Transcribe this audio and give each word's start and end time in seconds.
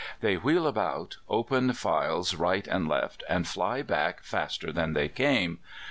They 0.21 0.35
wheel 0.35 0.65
about, 0.65 1.17
open 1.29 1.73
files 1.73 2.33
right 2.33 2.67
and 2.67 2.87
left, 2.87 3.23
and 3.29 3.47
fly 3.47 3.83
back 3.83 4.23
faster 4.23 4.71
than 4.71 4.93
they 4.93 5.07
came. 5.07 5.59